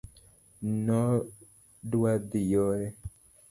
nodwadhi 0.85 2.39
yore 2.53 2.87